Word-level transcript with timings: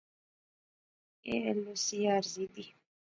ایہہ 1.27 1.51
ایل 1.51 1.59
او 1.69 1.73
سی 1.85 1.97
عارضی 2.09 2.45
دی 2.53 2.65